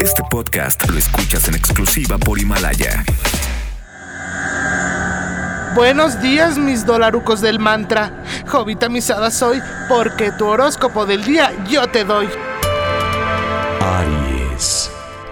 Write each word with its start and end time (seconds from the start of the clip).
Este 0.00 0.22
podcast 0.30 0.88
lo 0.88 0.98
escuchas 0.98 1.48
en 1.48 1.54
exclusiva 1.54 2.18
por 2.18 2.38
Himalaya. 2.38 3.04
Buenos 5.74 6.20
días, 6.20 6.58
mis 6.58 6.84
dolarucos 6.84 7.40
del 7.40 7.58
mantra. 7.58 8.22
Jovita 8.46 8.88
misada 8.88 9.30
soy, 9.30 9.62
porque 9.88 10.30
tu 10.32 10.46
horóscopo 10.46 11.06
del 11.06 11.24
día 11.24 11.52
yo 11.70 11.86
te 11.88 12.04
doy. 12.04 12.28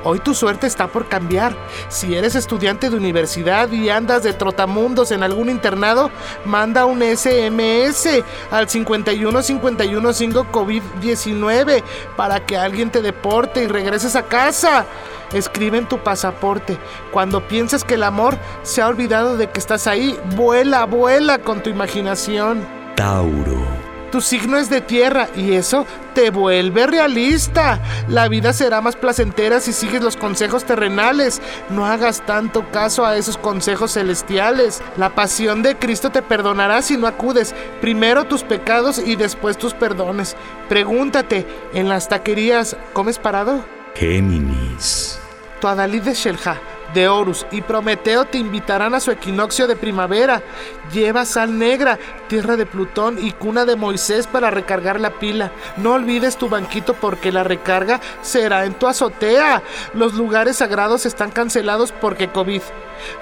Hoy 0.03 0.19
tu 0.19 0.35
suerte 0.35 0.67
está 0.67 0.87
por 0.87 1.09
cambiar. 1.09 1.55
Si 1.89 2.15
eres 2.15 2.35
estudiante 2.35 2.89
de 2.89 2.97
universidad 2.97 3.71
y 3.71 3.91
andas 3.91 4.23
de 4.23 4.33
trotamundos 4.33 5.11
en 5.11 5.23
algún 5.23 5.51
internado, 5.51 6.11
manda 6.45 6.87
un 6.87 7.03
SMS 7.03 8.23
al 8.51 8.67
51515 8.67 10.41
COVID-19 10.51 11.83
para 12.17 12.45
que 12.45 12.57
alguien 12.57 12.91
te 12.91 13.03
deporte 13.03 13.63
y 13.63 13.67
regreses 13.67 14.17
a 14.17 14.23
casa. 14.23 14.87
Escribe 15.33 15.79
en 15.79 15.89
tu 15.89 15.99
pasaporte. 15.99 16.79
Cuando 17.13 17.47
pienses 17.47 17.85
que 17.85 17.95
el 17.95 18.03
amor 18.03 18.37
se 18.63 18.83
ha 18.83 18.89
olvidado 18.89 19.37
de 19.37 19.49
que 19.51 19.61
estás 19.61 19.87
ahí, 19.87 20.19
vuela, 20.35 20.87
vuela 20.87 21.39
con 21.39 21.63
tu 21.63 21.71
imaginación. 21.71 22.67
Tauro. 22.97 23.80
Tu 24.11 24.21
signo 24.21 24.57
es 24.57 24.69
de 24.69 24.81
tierra 24.81 25.29
y 25.37 25.53
eso 25.53 25.87
te 26.15 26.31
vuelve 26.31 26.87
realista. 26.87 27.81
La 28.09 28.27
vida 28.27 28.53
será 28.53 28.81
más 28.81 28.97
placentera 28.97 29.61
si 29.61 29.73
sigues 29.73 30.03
los 30.03 30.17
consejos 30.17 30.65
terrenales. 30.65 31.41
No 31.71 31.87
hagas 31.87 32.27
tanto 32.27 32.69
caso 32.73 33.07
a 33.07 33.17
esos 33.17 33.39
consejos 33.39 33.93
celestiales. 33.93 34.83
La 34.97 35.15
pasión 35.15 35.63
de 35.63 35.77
Cristo 35.77 36.11
te 36.11 36.23
perdonará 36.23 36.83
si 36.83 36.97
no 36.97 37.07
acudes. 37.07 37.55
Primero 37.81 38.25
tus 38.25 38.43
pecados 38.43 38.99
y 38.99 39.15
después 39.15 39.57
tus 39.57 39.75
perdones. 39.75 40.37
Pregúntate, 40.69 41.47
¿en 41.73 41.89
las 41.89 42.09
taquerías 42.09 42.77
comes 42.93 43.19
parado? 43.19 43.65
Géminis. 43.95 45.21
Tu 45.61 45.69
Adalid 45.69 46.03
de 46.03 46.15
Shelja, 46.15 46.59
de 46.95 47.09
Horus 47.09 47.47
y 47.51 47.63
Prometeo 47.63 48.25
te 48.25 48.39
invitarán 48.39 48.95
a 48.95 49.01
su 49.01 49.11
equinoccio 49.11 49.67
de 49.67 49.77
primavera. 49.77 50.43
Lleva 50.93 51.25
sal 51.25 51.59
negra, 51.59 51.99
tierra 52.29 52.57
de 52.57 52.67
Plutón 52.67 53.19
y 53.25 53.33
cuna 53.33 53.65
de 53.65 53.77
Moisés 53.77 54.27
para 54.27 54.51
recargar 54.51 55.01
la 55.01 55.11
pila. 55.11 55.53
No 55.77 55.93
olvides 55.93 56.37
tu 56.37 56.49
banquito 56.49 56.95
porque 56.95 57.33
la 57.33 57.45
recarga 57.45 58.01
será 58.23 58.65
en 58.65 58.75
tu 58.75 58.87
azotea. 58.87 59.63
Los 59.95 60.15
lugares 60.15 60.57
sagrados 60.57 61.07
están 61.07 61.31
cancelados 61.31 61.93
porque 61.93 62.29
COVID. 62.29 62.63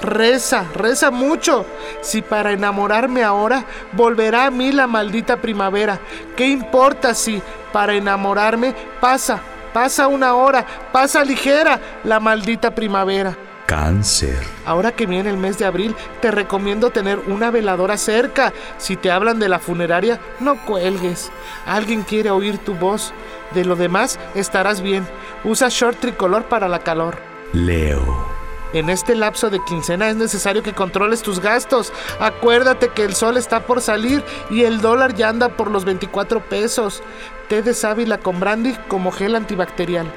Reza, 0.00 0.64
reza 0.74 1.10
mucho. 1.10 1.66
Si 2.00 2.22
para 2.22 2.52
enamorarme 2.52 3.22
ahora 3.22 3.64
volverá 3.92 4.46
a 4.46 4.50
mí 4.50 4.72
la 4.72 4.86
maldita 4.86 5.36
primavera. 5.36 6.00
¿Qué 6.36 6.46
importa 6.48 7.14
si 7.14 7.42
para 7.72 7.94
enamorarme 7.94 8.74
pasa? 9.00 9.40
Pasa 9.72 10.08
una 10.08 10.34
hora, 10.34 10.64
pasa 10.90 11.22
ligera 11.22 11.78
la 12.02 12.18
maldita 12.18 12.74
primavera. 12.74 13.36
Cáncer. 13.68 14.38
Ahora 14.64 14.92
que 14.92 15.04
viene 15.04 15.28
el 15.28 15.36
mes 15.36 15.58
de 15.58 15.66
abril, 15.66 15.94
te 16.22 16.30
recomiendo 16.30 16.88
tener 16.88 17.18
una 17.18 17.50
veladora 17.50 17.98
cerca. 17.98 18.54
Si 18.78 18.96
te 18.96 19.10
hablan 19.10 19.38
de 19.38 19.50
la 19.50 19.58
funeraria, 19.58 20.18
no 20.40 20.64
cuelgues. 20.64 21.30
Alguien 21.66 22.02
quiere 22.02 22.30
oír 22.30 22.56
tu 22.56 22.74
voz. 22.74 23.12
De 23.52 23.66
lo 23.66 23.76
demás, 23.76 24.18
estarás 24.34 24.80
bien. 24.80 25.06
Usa 25.44 25.68
short 25.68 26.00
tricolor 26.00 26.46
para 26.46 26.66
la 26.66 26.78
calor. 26.78 27.18
Leo. 27.52 28.26
En 28.72 28.88
este 28.88 29.14
lapso 29.14 29.50
de 29.50 29.62
quincena 29.62 30.08
es 30.08 30.16
necesario 30.16 30.62
que 30.62 30.72
controles 30.72 31.20
tus 31.20 31.38
gastos. 31.38 31.92
Acuérdate 32.20 32.88
que 32.88 33.04
el 33.04 33.14
sol 33.14 33.36
está 33.36 33.66
por 33.66 33.82
salir 33.82 34.24
y 34.48 34.62
el 34.62 34.80
dólar 34.80 35.14
ya 35.14 35.28
anda 35.28 35.50
por 35.50 35.70
los 35.70 35.84
24 35.84 36.40
pesos. 36.40 37.02
Té 37.50 37.60
de 37.60 37.74
sábila 37.74 38.16
con 38.16 38.40
brandy 38.40 38.74
como 38.88 39.12
gel 39.12 39.34
antibacterial. 39.34 40.10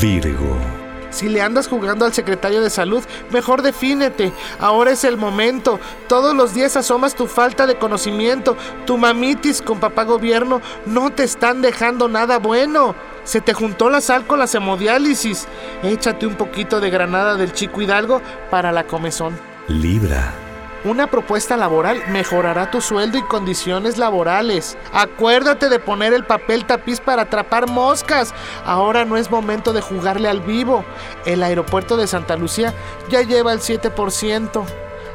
Virgo. 0.00 0.85
Si 1.16 1.30
le 1.30 1.40
andas 1.40 1.66
jugando 1.66 2.04
al 2.04 2.12
secretario 2.12 2.60
de 2.60 2.68
salud, 2.68 3.02
mejor 3.30 3.62
defínete. 3.62 4.34
Ahora 4.60 4.90
es 4.90 5.02
el 5.02 5.16
momento. 5.16 5.80
Todos 6.08 6.36
los 6.36 6.52
días 6.52 6.76
asomas 6.76 7.14
tu 7.14 7.26
falta 7.26 7.66
de 7.66 7.78
conocimiento. 7.78 8.54
Tu 8.84 8.98
mamitis 8.98 9.62
con 9.62 9.80
papá 9.80 10.04
gobierno 10.04 10.60
no 10.84 11.08
te 11.08 11.24
están 11.24 11.62
dejando 11.62 12.06
nada 12.08 12.38
bueno. 12.38 12.94
Se 13.24 13.40
te 13.40 13.54
juntó 13.54 13.88
la 13.88 14.02
sal 14.02 14.26
con 14.26 14.40
la 14.40 14.44
hemodiálisis. 14.52 15.48
Échate 15.82 16.26
un 16.26 16.34
poquito 16.34 16.80
de 16.80 16.90
granada 16.90 17.36
del 17.36 17.54
chico 17.54 17.80
Hidalgo 17.80 18.20
para 18.50 18.70
la 18.70 18.86
comezón. 18.86 19.38
Libra. 19.68 20.45
Una 20.84 21.08
propuesta 21.08 21.56
laboral 21.56 22.02
mejorará 22.08 22.70
tu 22.70 22.80
sueldo 22.80 23.18
y 23.18 23.22
condiciones 23.22 23.98
laborales. 23.98 24.76
Acuérdate 24.92 25.68
de 25.68 25.78
poner 25.78 26.12
el 26.12 26.24
papel 26.24 26.64
tapiz 26.64 27.00
para 27.00 27.22
atrapar 27.22 27.68
moscas. 27.68 28.32
Ahora 28.64 29.04
no 29.04 29.16
es 29.16 29.30
momento 29.30 29.72
de 29.72 29.80
jugarle 29.80 30.28
al 30.28 30.40
vivo. 30.40 30.84
El 31.24 31.42
aeropuerto 31.42 31.96
de 31.96 32.06
Santa 32.06 32.36
Lucía 32.36 32.72
ya 33.08 33.22
lleva 33.22 33.52
el 33.52 33.60
7%. 33.60 34.64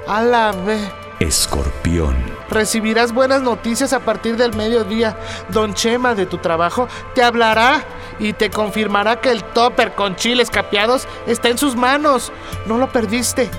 A 0.08 0.22
la 0.24 0.52
vez. 0.52 0.92
Escorpión. 1.20 2.18
Recibirás 2.50 3.14
buenas 3.14 3.42
noticias 3.42 3.94
a 3.94 4.00
partir 4.00 4.36
del 4.36 4.56
mediodía. 4.56 5.16
Don 5.50 5.74
Chema 5.74 6.16
de 6.16 6.26
tu 6.26 6.40
trabajo 6.40 6.88
te 7.14 7.24
hablará 7.24 7.84
y 8.20 8.34
te 8.34 8.50
confirmará 8.50 9.22
que 9.22 9.30
el 9.30 9.44
topper 9.44 9.94
con 9.94 10.16
chiles 10.16 10.50
capeados 10.50 11.08
está 11.28 11.50
en 11.50 11.58
sus 11.58 11.76
manos. 11.76 12.32
No 12.66 12.78
lo 12.78 12.92
perdiste. 12.92 13.50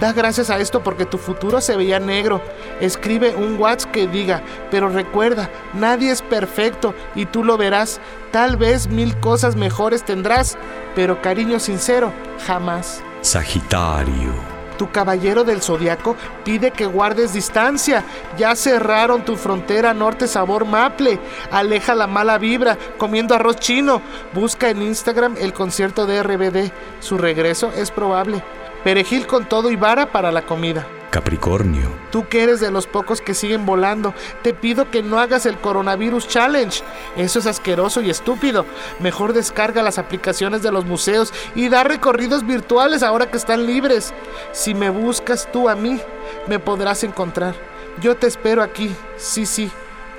Da 0.00 0.12
gracias 0.12 0.48
a 0.48 0.58
esto 0.58 0.82
porque 0.82 1.06
tu 1.06 1.18
futuro 1.18 1.60
se 1.60 1.76
veía 1.76 1.98
negro. 1.98 2.40
Escribe 2.80 3.34
un 3.34 3.58
WhatsApp 3.58 3.90
que 3.90 4.06
diga, 4.06 4.42
pero 4.70 4.88
recuerda, 4.88 5.50
nadie 5.74 6.12
es 6.12 6.22
perfecto 6.22 6.94
y 7.16 7.26
tú 7.26 7.42
lo 7.42 7.56
verás. 7.56 8.00
Tal 8.30 8.56
vez 8.56 8.86
mil 8.86 9.18
cosas 9.18 9.56
mejores 9.56 10.04
tendrás, 10.04 10.56
pero 10.94 11.20
cariño 11.20 11.58
sincero, 11.58 12.12
jamás. 12.46 13.02
Sagitario. 13.22 14.58
Tu 14.78 14.88
caballero 14.92 15.42
del 15.42 15.60
zodiaco 15.60 16.14
pide 16.44 16.70
que 16.70 16.86
guardes 16.86 17.32
distancia. 17.32 18.04
Ya 18.38 18.54
cerraron 18.54 19.24
tu 19.24 19.34
frontera 19.34 19.92
norte 19.92 20.28
sabor 20.28 20.64
maple. 20.64 21.18
Aleja 21.50 21.96
la 21.96 22.06
mala 22.06 22.38
vibra 22.38 22.78
comiendo 22.96 23.34
arroz 23.34 23.56
chino. 23.56 24.00
Busca 24.32 24.70
en 24.70 24.80
Instagram 24.82 25.34
el 25.40 25.52
concierto 25.52 26.06
de 26.06 26.22
RBD. 26.22 26.70
Su 27.00 27.18
regreso 27.18 27.72
es 27.76 27.90
probable. 27.90 28.40
Perejil 28.84 29.26
con 29.26 29.48
todo 29.48 29.70
y 29.70 29.76
vara 29.76 30.12
para 30.12 30.32
la 30.32 30.42
comida. 30.42 30.86
Capricornio. 31.10 31.88
Tú 32.10 32.28
que 32.28 32.42
eres 32.42 32.60
de 32.60 32.70
los 32.70 32.86
pocos 32.86 33.20
que 33.20 33.34
siguen 33.34 33.64
volando, 33.64 34.14
te 34.42 34.52
pido 34.54 34.90
que 34.90 35.02
no 35.02 35.18
hagas 35.18 35.46
el 35.46 35.58
coronavirus 35.58 36.28
challenge. 36.28 36.82
Eso 37.16 37.38
es 37.38 37.46
asqueroso 37.46 38.00
y 38.00 38.10
estúpido. 38.10 38.66
Mejor 39.00 39.32
descarga 39.32 39.82
las 39.82 39.98
aplicaciones 39.98 40.62
de 40.62 40.72
los 40.72 40.84
museos 40.84 41.32
y 41.54 41.68
da 41.68 41.82
recorridos 41.84 42.46
virtuales 42.46 43.02
ahora 43.02 43.30
que 43.30 43.38
están 43.38 43.66
libres. 43.66 44.12
Si 44.52 44.74
me 44.74 44.90
buscas 44.90 45.50
tú 45.50 45.68
a 45.68 45.74
mí, 45.74 46.00
me 46.46 46.58
podrás 46.58 47.02
encontrar. 47.04 47.54
Yo 48.00 48.16
te 48.16 48.26
espero 48.26 48.62
aquí. 48.62 48.94
Sí, 49.16 49.46
sí. 49.46 49.70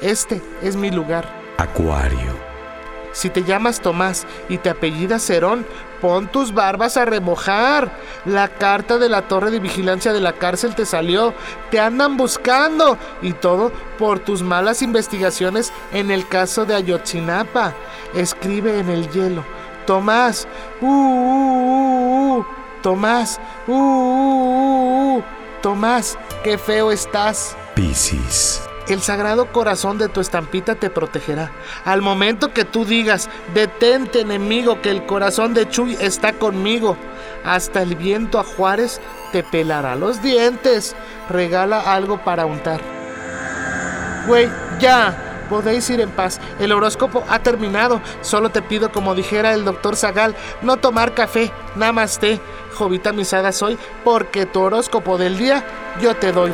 Este 0.02 0.42
es 0.62 0.76
mi 0.76 0.92
lugar. 0.92 1.30
Acuario. 1.58 2.49
Si 3.12 3.30
te 3.30 3.44
llamas 3.44 3.82
Tomás 3.82 4.26
y 4.50 4.58
te 4.58 4.70
apellidas 4.70 5.26
Cerón, 5.26 5.66
pon 6.02 6.28
tus 6.28 6.54
barbas 6.54 6.98
a 6.98 7.06
remojar. 7.06 7.92
La 8.26 8.48
carta 8.48 8.98
de 8.98 9.10
la 9.10 9.24
torre 9.28 9.52
de 9.52 9.60
vigilancia 9.60 10.14
de 10.14 10.22
la 10.22 10.34
cárcel 10.34 10.76
te 10.76 10.86
salió. 10.86 11.34
Te 11.72 11.80
andan 11.80 12.18
buscando. 12.18 12.98
Y 13.22 13.34
todo 13.34 13.72
por 13.98 14.20
tus 14.20 14.44
malas 14.44 14.82
investigaciones 14.82 15.74
en 15.92 16.12
el 16.12 16.28
caso 16.28 16.66
de 16.66 16.76
Ayotzinapa. 16.76 17.74
Escribe 18.14 18.80
en 18.80 18.90
el 18.90 19.10
hielo. 19.10 19.44
Tomás. 19.86 20.48
Uh, 20.82 20.88
uh, 20.88 22.38
uh, 22.38 22.46
Tomás. 22.82 23.40
Uh, 23.68 23.74
uh, 23.74 25.18
uh, 25.18 25.24
Tomás, 25.62 26.18
qué 26.44 26.58
feo 26.58 26.92
estás. 26.92 27.58
Piscis. 27.76 28.69
El 28.90 29.04
sagrado 29.04 29.52
corazón 29.52 30.00
de 30.00 30.10
tu 30.10 30.20
estampita 30.20 30.74
te 30.74 30.90
protegerá. 30.90 31.52
Al 31.86 32.02
momento 32.02 32.54
que 32.54 32.66
tú 32.66 32.86
digas, 32.86 33.30
detente 33.54 34.22
enemigo, 34.22 34.82
que 34.82 34.90
el 34.90 35.06
corazón 35.06 35.54
de 35.54 35.70
Chuy 35.70 35.96
está 36.02 36.34
conmigo, 36.34 36.98
hasta 37.46 37.84
el 37.84 37.96
viento 37.96 38.40
a 38.40 38.44
Juárez 38.44 39.00
te 39.32 39.44
pelará 39.44 39.96
los 39.96 40.24
dientes. 40.24 40.96
Regala 41.30 41.94
algo 41.94 42.18
para 42.24 42.48
untar. 42.48 42.82
Güey, 44.28 44.50
ya. 44.80 45.26
Podéis 45.50 45.90
ir 45.90 46.00
en 46.00 46.12
paz. 46.12 46.40
El 46.60 46.72
horóscopo 46.72 47.24
ha 47.28 47.40
terminado. 47.40 48.02
Solo 48.22 48.52
te 48.52 48.62
pido, 48.62 48.92
como 48.92 49.16
dijera 49.16 49.54
el 49.56 49.66
doctor 49.66 49.96
Zagal, 49.96 50.36
no 50.62 50.78
tomar 50.78 51.16
café. 51.16 51.52
Namaste. 51.76 52.40
Jovita 52.76 53.14
misada 53.14 53.52
soy, 53.52 53.78
porque 54.04 54.46
tu 54.46 54.62
horóscopo 54.62 55.18
del 55.18 55.40
día 55.40 55.66
yo 56.00 56.16
te 56.16 56.32
doy 56.32 56.54